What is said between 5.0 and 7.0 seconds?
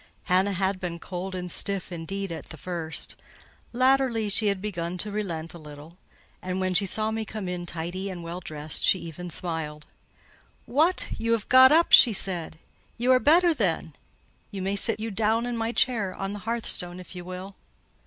relent a little; and when she